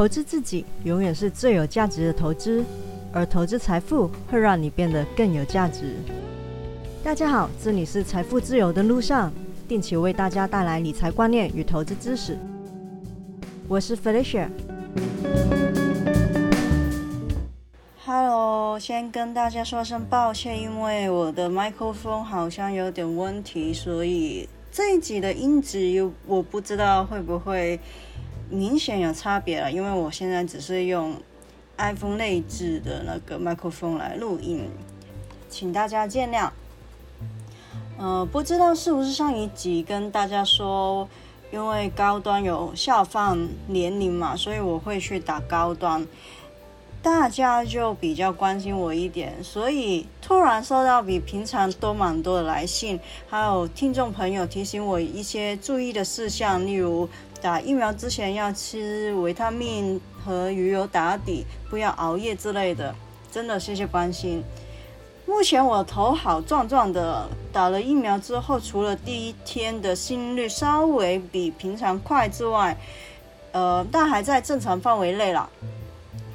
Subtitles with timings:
[0.00, 2.64] 投资自己永远是最有价值的投资，
[3.12, 5.94] 而投资财富会让你变得更有价值。
[7.04, 9.30] 大家好，这里是财富自由的路上，
[9.68, 12.38] 定期为大家带来理财观念与投资知识。
[13.68, 14.48] 我是 Felicia。
[18.02, 27.78] Hello，先跟大家说声抱歉，因为我的麦克风好像有点问题，所以这一集的音质我不知道会不会。
[28.50, 31.14] 明显有差别了，因为我现在只是用
[31.78, 34.68] iPhone 内置的那个麦克风来录音，
[35.48, 36.50] 请大家见谅。
[37.96, 41.08] 呃，不知道是不是上一集跟大家说，
[41.52, 46.04] 因为高端有下放年龄嘛，所以我会去打高端，
[47.00, 52.98] 大家就比较关心我一点，所以突然收到比平常多蛮多的来信，
[53.28, 57.08] 还有听众朋友提醒我一些注意的事项，例如。
[57.40, 62.94] 打疫苗之前要吃维他命和鱼油打底，不要熬夜之类的。
[63.32, 64.42] 真的谢谢关心。
[65.26, 72.76] 目前我头好壮壮的，打了疫苗之后，除了第一天的心率稍微比平常快之外，
[73.52, 75.48] 呃，但还在正常范围内了，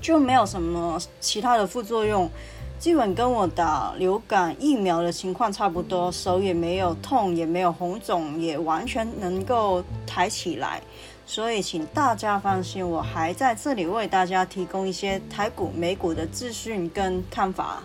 [0.02, 2.30] 就没有什么其他的副作用。
[2.78, 10.82] 基本跟我打流感疫苗的情况差不多，手也没有痛，也没有红肿，也完全能够抬起来，
[11.26, 17.82] 所以请大家放心，我还在这里为大家提供一些台股、美股的资讯跟看法。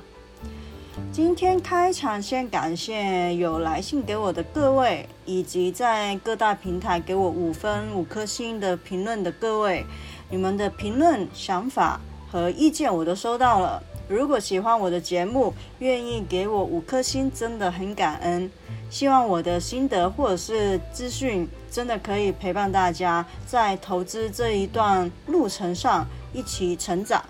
[1.10, 9.86] 今天开场先感谢有来信给我的各位，以及在各大平台给我五分五颗星的评论的各位，
[10.28, 11.98] 你们的评论、想法
[12.30, 13.82] 和意见我都收到了。
[14.10, 18.50] 如果喜欢我的节目，愿意给我五颗星，真的很感恩。
[18.90, 27.24] 希望我的心得或者是资讯，真的可以陪伴大家在投资这一段路程上一起成长，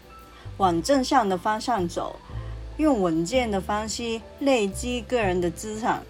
[0.57, 2.17] 往正向的方向走，
[2.79, 6.03] 用稳健的方式累积个人的资产。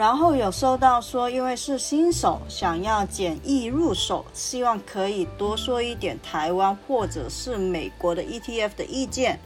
[0.00, 9.38] 然后有收到说，因为是新手，想要简易入手，希望可以多说一点台湾或者是美国的 ETF 的意见。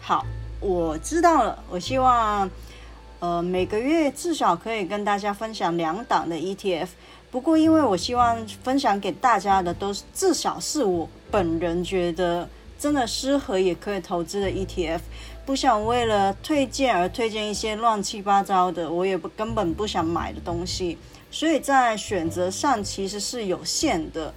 [0.00, 0.24] 好，
[0.60, 1.62] 我知道了。
[1.68, 2.50] 我希望，
[3.20, 6.88] 呃，每个月至少可以跟大家分享两档的 ETF。
[7.30, 12.48] 不过，因为我希望分享给大家的都是至少是我本人觉得
[12.78, 15.00] 真的适合也可以投资的 ETF。
[15.44, 20.96] 不想为了推荐而推荐一些乱七八糟的，我也不根本不想买的东西，
[21.30, 24.32] 所以在选择上其实是有限的。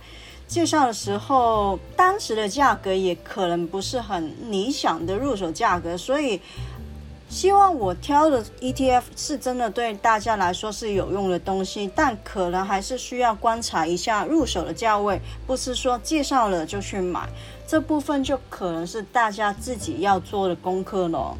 [0.47, 6.41] 介绍的时候，当时的价格也可能不是很理想的入手价格，所以。
[7.31, 17.29] 希望我挑的 ETF 是真的对大家来说是有用的东西，但可能还是需要观察一下入手的价位，不是说介绍了就去买，
[17.65, 21.37] 这部分就可能是大家自己要做的功课了。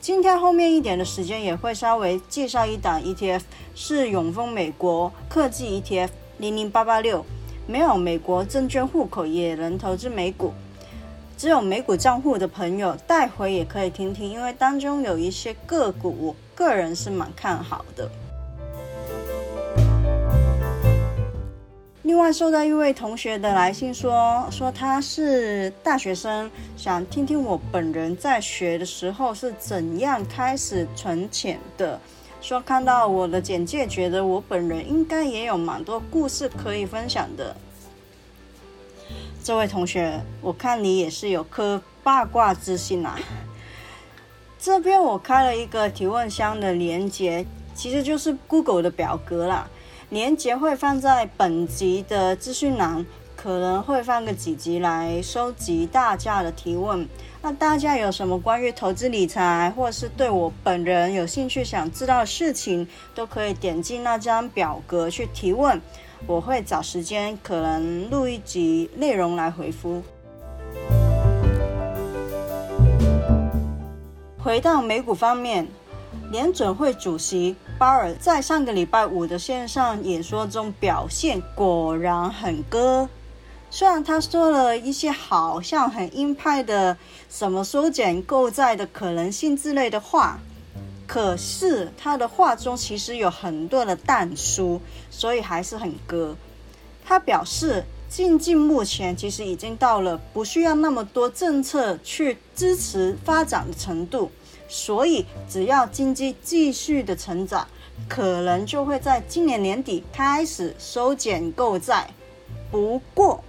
[0.00, 3.42] 今天后面一点的时间也会稍微介绍一档 ETF，
[3.76, 7.24] 是永丰美国科技 ETF 零零八八六，
[7.68, 10.52] 没有美国证券户口也能投资美股。
[11.38, 18.10] 只有美股账户的朋友，带回也可以听听，因为当中有一些个股，我个人是蛮看好的。
[22.02, 32.00] 另外，收到一位同学的来信，说说他是大学生，想听听我本人在学的时候是怎样开始存钱的。
[32.40, 37.54] 说看到我的简介，觉得我本人应该也有蛮多故事可以分享的。
[39.48, 43.18] 这位同学，我看你也是有颗八卦之心啊。
[44.60, 49.66] 这边我开了一个提问箱的连接，其实就是 Google 的表格啦。
[50.10, 57.08] 连接会放在本集的资讯栏，可能会放个几集来收集大家的提问。
[57.40, 65.80] 那大家有什么关于投资理财，或者是对我本人有兴趣想知道的事情，都可以点击那张表格去提问。
[66.26, 70.02] 我会找时间，可能录一集内容来回复。
[74.38, 75.66] 回到美股方面，
[76.30, 83.08] 联准会主席鲍尔在上个礼拜五的线上演说中表现果然很歌。
[83.70, 86.96] 虽然他说了一些好像很鹰派的
[87.28, 90.38] 什么缩减购债的可能性之类的话。
[91.08, 96.36] 可是他的话中其实有很多的淡书，所以还是很割。
[97.04, 104.30] 他表示，经济目前其实已经到了不需要那么多政策去支持发展的程度，
[104.68, 107.66] 所以只要经济继续的成长，
[108.06, 112.10] 可能就会在今年年底开始收减购债。
[112.70, 113.42] 不过，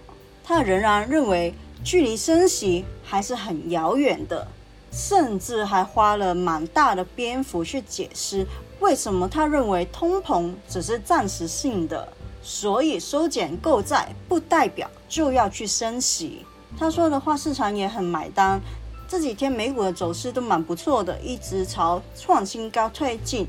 [0.46, 1.54] 他仍然认为
[1.84, 4.48] 距离升息还是很遥远的，
[4.92, 8.46] 甚至还花了蛮大的篇幅去解释
[8.80, 12.08] 为什么他认为通膨只是暂时性的，
[12.42, 16.46] 所以收减购债不代表就要去升息。
[16.78, 18.60] 他说的话市场也很买单。
[19.08, 23.48] 这几天美股的走势都蛮不错的，一直朝创新高推进，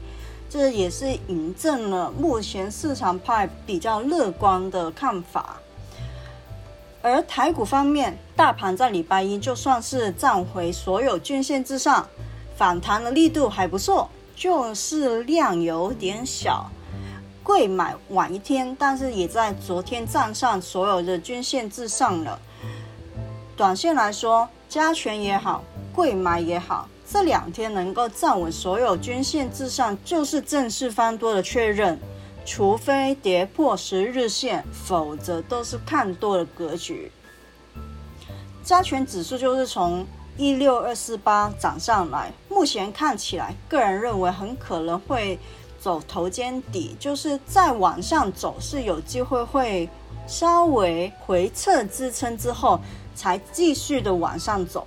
[0.48, 5.60] 这也是印证了目前市场派比较乐观的看法。
[7.02, 12.06] 而台股方面，大盘在礼拜一就算是站回所有均线之上，
[12.56, 16.70] 反弹的力度还不错，就是量有点小，
[17.42, 22.38] 贵买晚一天，但是也在昨天站上所有的均线之上了。
[23.56, 25.64] 短线来说，加权也好，
[25.94, 31.98] 贵买也好，这两天能够站稳所有均线之上，就是正式翻多的确认。
[32.44, 37.12] 除非跌破十日线，否则都是看多的格局。
[38.62, 40.06] 加权指数就是从
[40.36, 45.38] 一六二四八涨上来，目前看起来，个人认为很可能会
[45.78, 49.88] 走头肩底，就是再往上走是有机会会
[50.26, 52.80] 稍微回撤支撑之后。
[53.12, 54.86] 才继续的往上走，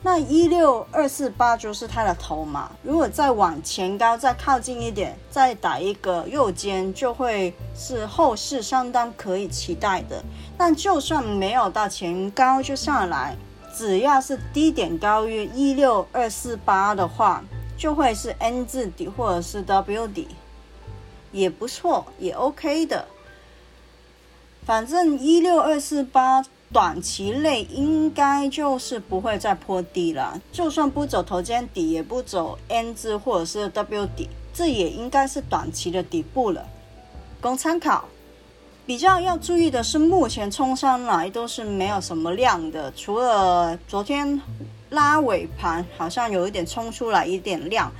[0.00, 2.70] 那一六二四八就是它的头嘛。
[2.82, 10.22] 如果再往前高，再靠近一点，再打一个右肩，就会是后市相当可以期待的。
[10.56, 13.36] 但就算没有到前高就上来，
[13.74, 17.42] 只要是低点高于一六二四八的话，
[17.76, 20.28] 就会是 N 字底或者是 W 底，
[21.32, 23.04] 也不错，也 OK 的。
[24.64, 26.44] 反正一六二四八。
[26.70, 36.68] 短期内应该就是不会再破底了，就算不走头肩底，也不走 N 字或者是 W 底，这也应该是短期的底部了，
[37.40, 38.04] 供参考。
[38.84, 44.40] 比较要注意的是，目前冲上来都是没有什么量的，除了昨天
[44.90, 47.90] 拉尾盘好像有一点冲出来一点量，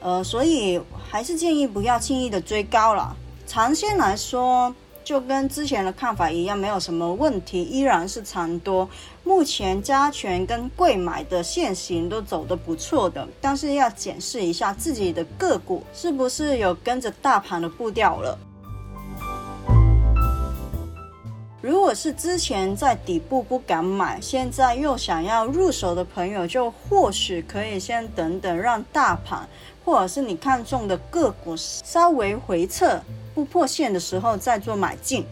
[0.00, 0.80] 呃，所以
[1.10, 3.14] 还是建议不要轻易的追高了。
[3.46, 4.74] 长线来说。
[5.04, 8.88] 就跟之前的看法一样，没有什么问题，依然是长多。
[9.24, 18.38] 目前加权跟贵买的现行都走得不错的，但是要检视一下自己的个股是不是有跟着大盘的步调了。
[21.60, 29.48] 如果是之前在底部不敢买，现在又想要入手的朋友，就或许可以先等等，让大盘
[29.84, 33.00] 或者是你看中的个股稍微回撤。
[33.34, 35.24] 不破线的时候再做买进，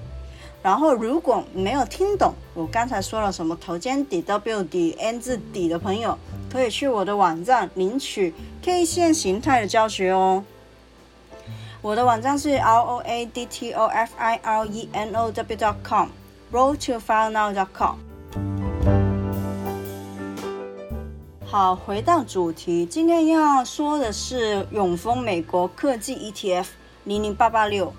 [0.63, 6.17] 然后如果没有听懂我刚才说了什么头肩底、W 底、N 字底的朋友，
[6.51, 8.33] 可以去我的网站领取
[8.63, 10.43] K 线形态的教学哦。
[11.83, 16.75] 我的网站是 R O A D T O F I R E N O W dot com，roll
[16.75, 17.99] to file now dot com。
[21.51, 26.67] 好，回到主题，今天要说的是永丰美国科技 ETF。
[27.03, 27.93] 零零八八六，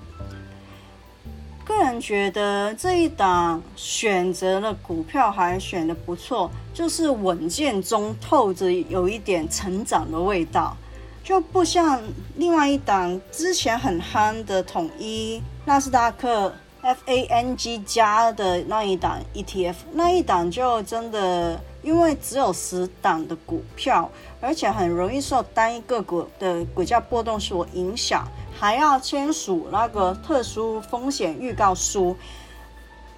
[1.65, 10.77] 个人觉得这一档选择的股票还选的不错，就是稳健中透着有一点成长的味道，
[11.21, 12.01] 就不像
[12.37, 24.09] 另外一档之前很憨的统一纳斯达克 FANG 加的那一档 ETF，那一档就真的因为只有十档的股票，
[24.39, 28.27] 而且很容易受单一个股的股价波动所影响。
[28.59, 32.15] 还要签署那个特殊风险预告书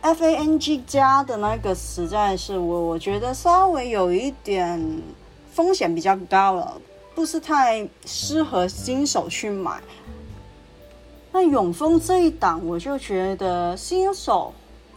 [0.02, 5.02] ，FANG 加的那个实在是我我觉得稍微有一点
[5.52, 6.80] 风险比较高了，
[7.14, 9.82] 不是太适合新手去买。
[11.34, 14.54] 那永丰这一档，我就觉得新手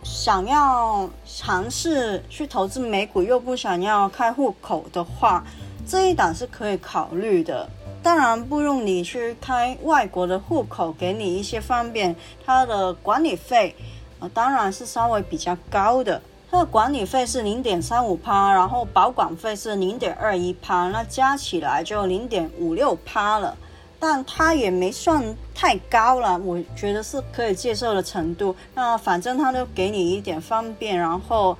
[0.06, 5.44] 想要尝试去投资美股，又不想要开户口的话，
[5.84, 7.68] 这一档是可以考虑的。
[8.04, 12.14] 当然不用你去开外国的户口，给你一些方便。
[12.44, 13.74] 它的管理费，
[14.20, 16.22] 呃，当然是稍微比较高的。
[16.48, 23.56] 它的管理费是零点三五趴，然后保管费是零点二一趴，那加起来就零点五六趴了。
[23.98, 25.22] 但它也没算
[25.54, 28.54] 太高了，我觉得是可以接受的程度。
[28.74, 31.56] 那反正它都给你一点方便，然后，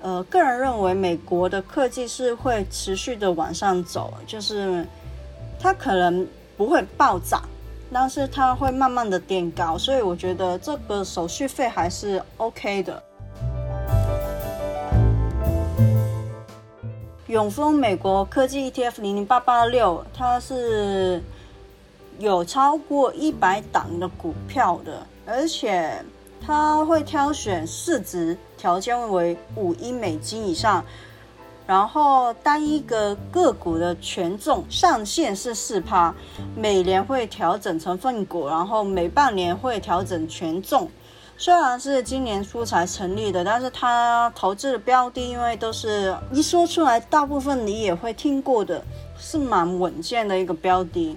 [0.00, 4.86] 呃，个人认为美国的科技是会持续的往上走，就是。
[5.62, 7.42] 它可能不会暴涨，
[7.92, 13.02] 但是它会慢慢的垫高，所以我觉得这个手续费还是 OK 的。
[17.26, 21.22] 永丰美国科技 ETF 零零八八六，它是
[22.20, 26.04] 有超过一百档的股票的，而且
[26.46, 30.84] 他会挑选市值条件为五亿美金以上，
[31.66, 36.14] 然后单一个个股的权重上限是四趴，
[36.54, 40.86] 每年会调整成分股，然后每半年会调整权重。
[41.38, 48.84] 虽然是今年初才成立的，但是他投资的标的，因为都是一说出来，大部分你也会听过的，
[49.18, 51.16] 是蛮稳健的一个标的。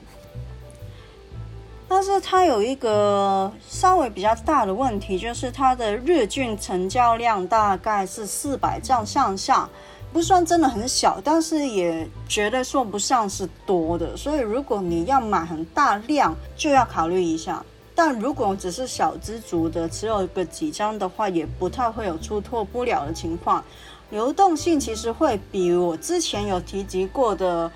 [1.95, 9.69] 但是它有一个稍微比较大的问题，就是它的日均成交量大概是四百张上下，
[10.11, 14.17] 不算真的很小，但是也绝对说不上是多的。
[14.17, 17.63] 所以如果你要买很大量，就要考虑一下。
[17.93, 23.63] 但如果只是小资族的，持有个几张的话，也不太会有出脱不了的情况。
[24.09, 27.71] 流动性其实会比我之前有提及过的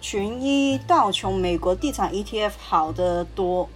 [0.00, 3.68] 群一道琼美国地产 ETF 好的多。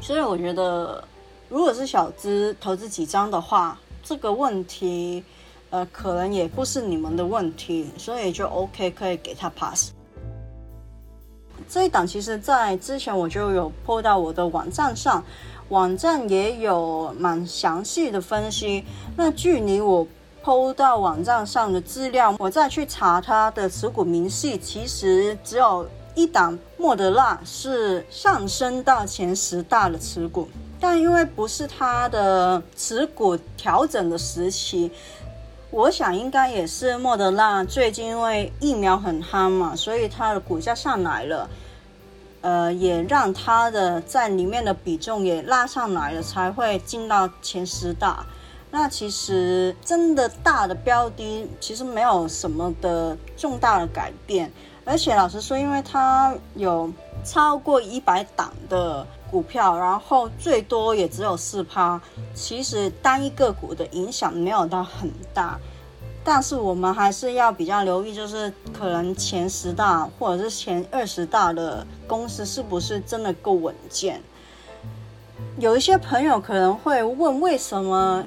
[0.00, 1.02] 所以我觉得，
[1.48, 5.24] 如果是小资投资几张的话，这个问题，
[5.70, 9.92] 呃，可能也不是你们的问题，所以就 OK，可以给他 pass。
[11.68, 15.24] 这一档其实，在之前我就有播到我的网站上，
[15.70, 18.84] 网站也有蛮详细的分析。
[19.16, 20.06] 那距离我
[20.44, 30.46] 抛到网站上的资料，我再去查它的持股明细，其实只有一档莫德纳是上升到前十大的持股，
[30.78, 34.92] 但因为不是它的持股调整的时期。
[35.70, 41.48] 我想应该也是莫德纳最近因为疫苗很夯嘛，所以它的股价上来了，
[42.42, 48.26] 呃，也让它的在里面的比重也拉上来了，才会进到前十大。
[48.74, 54.50] 那其实真的大的标的其实没有什么的重大的改变，
[54.84, 56.90] 而且老实说，因为它有
[57.24, 59.06] 超过一百档的。
[59.30, 62.00] 股票，然后最多也只有四趴，
[62.36, 65.58] 其实单一个股的影响没有到很大，
[66.22, 74.22] 但是我们还是要比较留意，就是可能前十大或者是前二十大的公司是不是真的够稳健。
[75.58, 78.24] 有一些朋友可能会问，为什么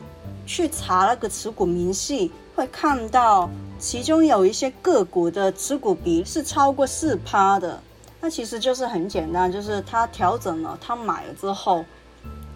[0.48, 7.80] 去查那个持股明细，会看到其中有一些个股的持股比是超过四趴的？
[8.20, 11.86] 那其实就是很简单，就是它调整了，它买了之后，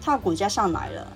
[0.00, 1.06] 它股价上来了，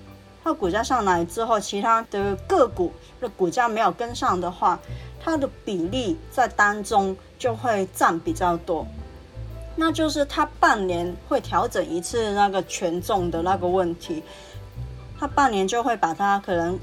[0.43, 4.79] 它股价上来之后，其他的个股的股价没有跟上的话，
[5.19, 8.87] 它的比例在当中就会占比较多，
[9.75, 14.23] 那就是它半年会调整一次那个权重的那个问题，
[15.19, 16.79] 它半年就会把它可能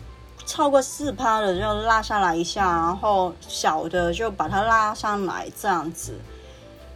[0.46, 6.18] 超过四趴的就拉下来一下，然后小的就把它拉上来这样子。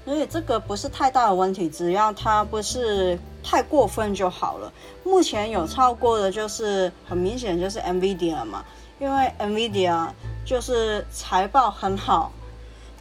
[0.05, 4.73] 所以这个不是太大的问题，只要它不是太过分就好了。
[5.05, 8.65] 目前有超过的，就是很明显就是 Nvidia 嘛，
[8.99, 10.09] 因为 Nvidia
[10.47, 12.33] 就是财报很好，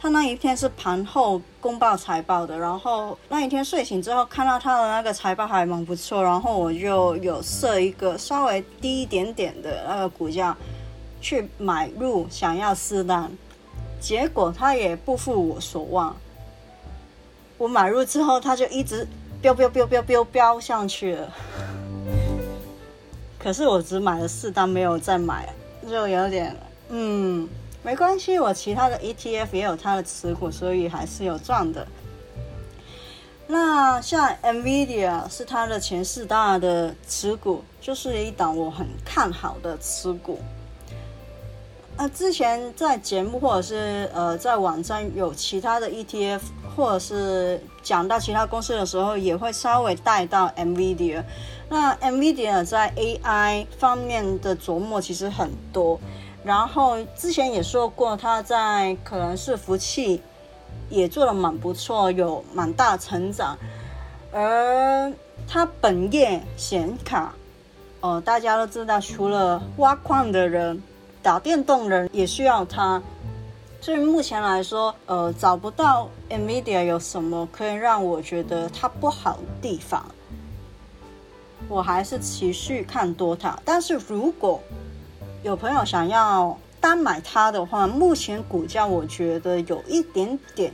[0.00, 10.56] 他那一天是盘后公报财报的，然后那一天睡醒之后看到他的那个财报还蛮不错，然后我就有设一个稍微低一点点的那个股价
[11.20, 13.28] 去买入，想要试单，
[14.00, 16.14] 结果它也不负我所望。
[17.56, 19.04] 我买入之后，它就一直
[19.42, 21.28] 飙飙飙飙飙飙上去了。
[23.36, 25.52] 可是我只买了四单，没有再买，
[25.88, 26.56] 就有点
[26.88, 27.48] 嗯，
[27.82, 28.38] 没关系。
[28.38, 31.86] 我其他的 ETF 也有它的持股，所以还是有赚的。
[33.46, 40.38] 那像 Nvidia 是它的前四大的持股，就是一档我很看好的持股。
[41.96, 46.40] 那之前在节目或者是呃在网站有其他的 ETF，
[46.76, 51.24] 或者是讲到其他公司的时候，也会稍微带到 NVIDIA。
[51.68, 55.98] 那 NVIDIA 在 AI 方面的琢磨其实很多，
[56.44, 60.22] 然后之前也说过，他在可能是服器
[60.88, 63.56] 也做的蛮不错，有蛮大成长。
[64.32, 65.12] 而
[65.46, 67.34] 他本业显卡，
[68.00, 70.82] 呃，大家都知道，除了挖矿的人。
[71.20, 73.02] 打电动人也需要它，
[73.80, 80.06] 所以目前来说，呃，找不到 Nvidia 有什么可以让我觉得它不好的地方，
[81.68, 83.58] 我还是持续看多它。
[83.64, 84.62] 但是如果
[85.44, 90.72] 有朋友想要单买它的话，目前股价我觉得有一点点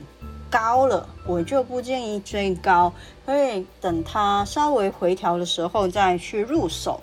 [0.49, 2.91] 高了，我就不建议追高，
[3.25, 6.99] 可以等它稍微回调的时候再去入手。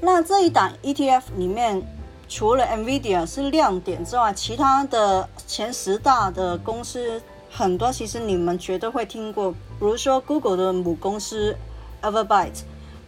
[0.00, 1.82] 那这一档 ETF 里面，
[2.28, 11.56] 除了 Nvidia 是亮点之外，其他的前十大的公司很多，其实你们绝对会听过，比如说 Google 的母公司
[12.02, 12.52] Alphabet，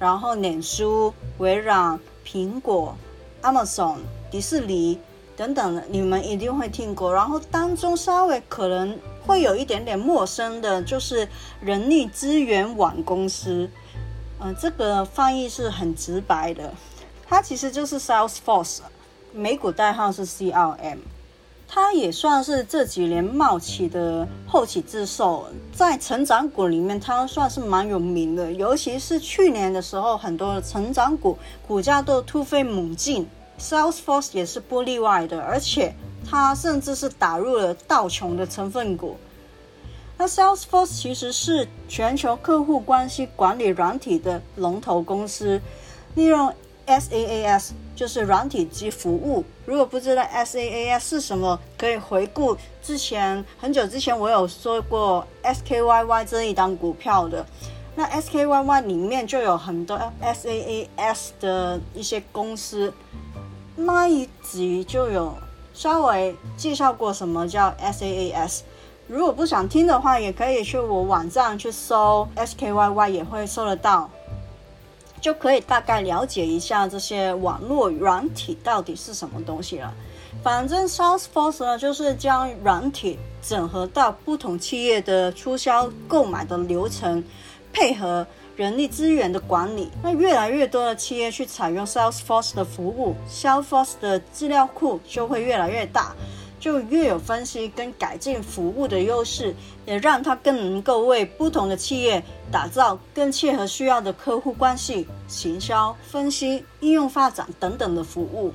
[0.01, 2.95] 然后脸书、微软、苹果、
[3.43, 3.97] Amazon、
[4.31, 5.01] 迪士尼
[5.37, 7.13] 等等的，你们一定会听过。
[7.13, 8.97] 然后当中稍微可能
[9.27, 11.29] 会有一点点陌生的，就是
[11.61, 13.69] 人力资源网公司。
[14.39, 16.73] 嗯，这个翻译是很直白的，
[17.27, 18.79] 它其实就是 Salesforce，
[19.33, 20.99] 美股代号是 CRM。
[21.73, 28.51] 它也算是这几年冒起的后起之秀，在成长股里面，它算是蛮有名的。
[28.51, 33.25] 尤其是去年的时候，很多的成长股股价都突飞猛进
[33.61, 35.41] ，Salesforce 也是不例外的。
[35.41, 35.95] 而且
[36.29, 39.17] 它甚至是打入了道琼的成分股。
[40.19, 45.61] 那 Salesforce 其实是全球客户关系管理软体的龙头公司，
[46.17, 46.53] 利用
[46.91, 47.71] SaaS。
[47.95, 49.45] 就是软体及服务。
[49.67, 57.45] 如果不知道 SaaS 是什么，可以回顾之前很久之前我有说过 SKYY 这一档股票的。
[57.95, 62.91] 那 SKYY 里面就有很多 SaaS 的一些公司，
[63.77, 65.35] 那一集就有
[65.75, 68.61] 稍微介绍过什么叫 SaaS。
[69.09, 74.09] 如果不想听的话，也可以去我网站去搜 SKYY，也会搜得到。
[75.21, 79.93] 就可以大概了解一下这些网络软体到底是什么东西了。
[80.43, 87.23] 反正 Salesforce 呢，就是将软体整合到不同企业的促销购买的流程，
[87.73, 89.91] 配合人力资源的管理。
[90.03, 96.15] 那越来越多的企业去采用 Salesforce 的服务，Salesforce 的资料库就会越来越大。
[96.61, 99.55] 就越有分析跟改进服务的优势，
[99.87, 108.53] 也让它更能够为不同的企业打造更切合需要的客户关系、行销、分析、应用发展等等的服务。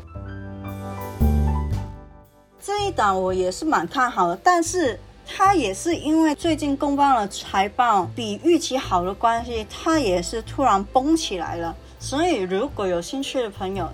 [2.62, 11.76] 这一档我也是蛮看好的，但是它也是因为最近公报了财报比预期好的关系，它也是突然崩起来了。
[12.00, 13.90] 所以如果有兴趣的朋友，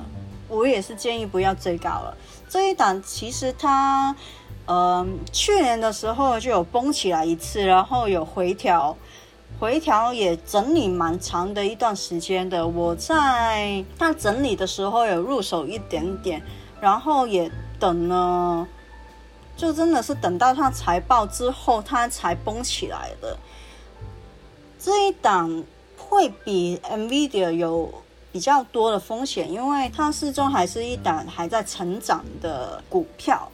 [0.49, 2.17] 我也是建议不要追高了。
[2.51, 4.13] 这一档其实它，
[4.65, 8.97] 嗯，去年的时候就有崩起来一次，然后有回调，
[9.57, 12.67] 回调也整理蛮长的一段时间的。
[12.67, 16.41] 我在它整理的时候有入手一点点，
[16.81, 17.49] 然后也
[17.79, 18.67] 等了，
[19.55, 23.37] 就真的是等到它财报之后，它才崩起来的。
[24.77, 25.63] 这一档
[25.95, 27.89] 会比 Nvidia 有。
[28.31, 33.49] 比较多的风险，因为它始终还是一档还在成长的股票。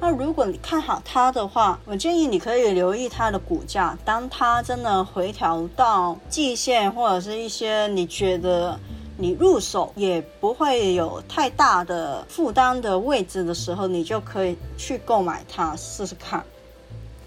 [0.00, 3.98] 那如果你看好它的话，我建议你可以留意它的股价。
[4.04, 8.78] 当它真的回调到季线或者是一些你觉得
[9.16, 16.44] 你入手也不会有太大的负担的位置的时候，你就可以去购买它试试看。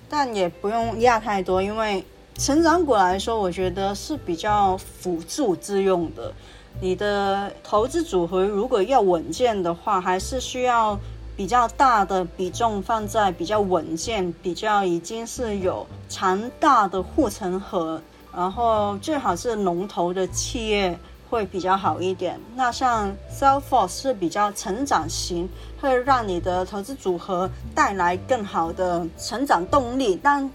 [0.08, 2.06] 但也不用压太多，因为
[2.38, 6.34] 成长股来说，我觉得是比较辅助之用的。
[6.80, 10.98] 你的投资组合如果要稳健的话，还是需要
[11.36, 18.02] 比较大的比重放在比较稳健、比较已经是有强大的护城河，
[18.36, 20.98] 然后最好是龙头的企业
[21.30, 22.40] 会比较好一点。
[22.56, 25.48] 那像 Salesforce 是比较成长型，
[25.80, 30.50] 会让你的投资组合带来更好的成长动力，但。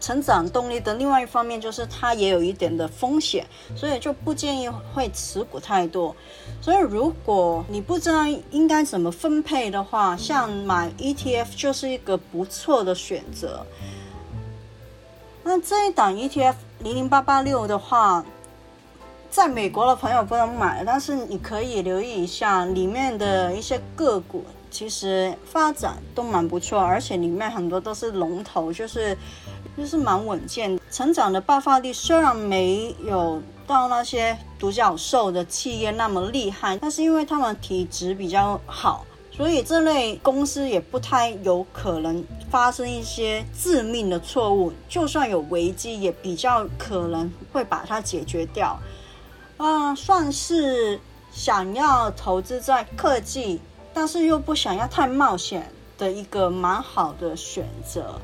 [0.00, 6.14] 成长动力的另外一方面就是它也有一点的风险，所以就不建议会持股太多。
[6.60, 13.66] 所以如果你不知道应该怎么分配的话，像买 ETF 就是一个不错的选择。
[15.42, 18.24] 那这一档 ETF 零零八八六的话，
[19.30, 29.18] 在美国的朋友不能买，但是你可以留意一下里面的一些个股，其实发展都蛮不错，而且里面很多都是龙头，就是。
[29.78, 44.72] 就是蛮稳健，成长的爆发力虽然没有到那些独角兽的企业那么厉害，但是因为他们体质比较好，所以这类公司也不太有可能发生一些致命的错误。
[44.88, 48.76] 就算有危机，也比较可能会把它解决掉。
[49.58, 50.98] 啊，算是
[51.30, 53.60] 想要投资在科技，
[53.94, 58.20] 但是又不想要太冒险的一个蛮好的选择。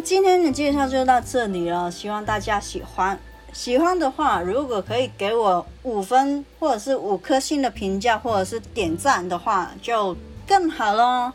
[0.00, 3.18] 今天的介绍就到这里了，希望大家喜欢。
[3.52, 11.32] 喜欢的话，如果可以给我五分或者是五颗星的评价，或者是点赞的话，就更好喽。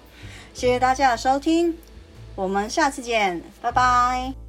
[0.54, 1.78] 谢谢大家的收听，
[2.36, 4.41] 我们下次见，拜拜。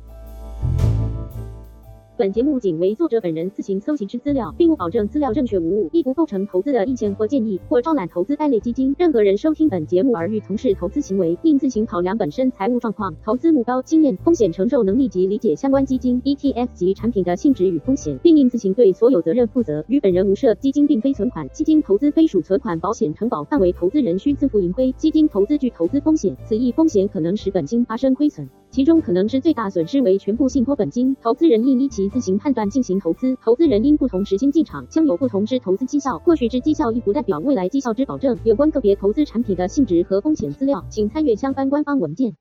[2.18, 8.94] 本节目仅为作者本人自行搜集之资料，并不保证资料正确无误，亦不构成投资的意见或建议，或招揽投资该类基金。
[8.98, 19.82] 任何人收听本节目而欲从事投资行为，应自行考量本身财务状况、投资目标、经验、风险承受能力及理解相关基金、ETF 及产品的性质与风险，并应自行对所有责任负责。
[19.88, 20.54] 与本人无涉。
[20.56, 24.92] 基金并非存款，基金投资非属存款保险承保范围，投资人需自负盈亏。
[24.92, 28.46] 基金投资具投资风险，此一风险可能使本金发生亏损。
[28.72, 33.36] 其中可能之最大损失为全部信托本金，投资人应依其自行判断进行投资。
[33.44, 36.18] 投资人因不同时间进场，将有不同之投资绩效。
[36.18, 38.38] 过去之绩效亦不代表未来绩效之保证。
[38.44, 42.34] 有关个别投资产品的性质和风险资料，请参阅相关官方文件。